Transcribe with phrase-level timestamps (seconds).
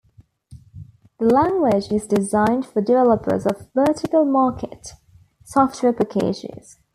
[1.19, 4.93] The language is designed for developers of vertical market
[5.43, 6.79] software packages.